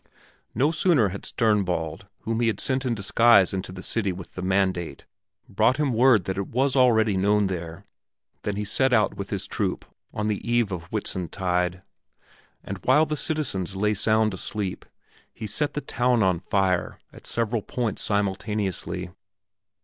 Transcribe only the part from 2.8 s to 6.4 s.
in disguise into the city with the mandate, brought him word that